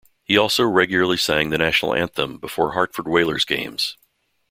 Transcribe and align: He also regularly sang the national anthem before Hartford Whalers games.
He 0.23 0.35
also 0.35 0.63
regularly 0.63 1.17
sang 1.17 1.51
the 1.51 1.59
national 1.59 1.93
anthem 1.93 2.39
before 2.39 2.71
Hartford 2.71 3.07
Whalers 3.07 3.45
games. 3.45 3.97